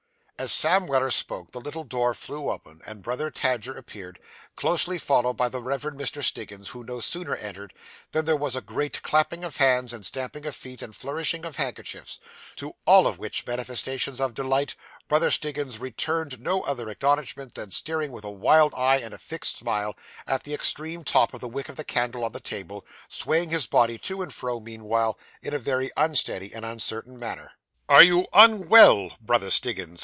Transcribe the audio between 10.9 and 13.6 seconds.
flourishing of handkerchiefs; to all of which